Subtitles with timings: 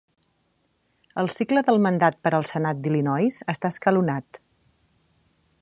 [1.23, 4.45] El cicle del mandat per al Senat d'Illinois està escalonat.